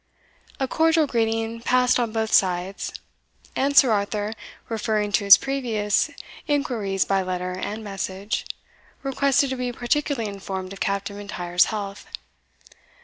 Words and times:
A 0.59 0.67
cordial 0.67 1.05
greeting 1.05 1.61
passed 1.61 1.99
on 1.99 2.11
both 2.11 2.33
sides. 2.33 2.91
And 3.55 3.77
Sir 3.77 3.91
Arthur, 3.91 4.33
referring 4.67 5.11
to 5.11 5.25
his 5.25 5.37
previous 5.37 6.09
inquiries 6.47 7.05
by 7.05 7.21
letter 7.21 7.51
and 7.51 7.83
message, 7.83 8.47
requested 9.03 9.51
to 9.51 9.55
be 9.57 9.71
particularly 9.71 10.27
informed 10.27 10.73
of 10.73 10.79
Captain 10.79 11.17
M'Intyre's 11.17 11.65
health. 11.65 12.07